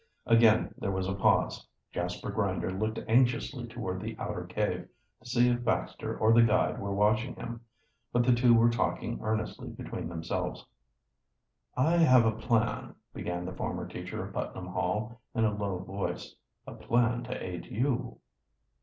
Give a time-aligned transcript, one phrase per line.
[0.25, 1.67] Again there was a pause.
[1.91, 4.87] Jasper Grinder looked anxiously toward the outer cave,
[5.21, 7.61] to see if Baxter or the guide were watching him.
[8.11, 10.65] But the two were talking earnestly between themselves.
[11.77, 16.35] "I have a plan," began the former teacher of Putnam Hall, in a low voice,
[16.65, 18.17] "a plan to aid you."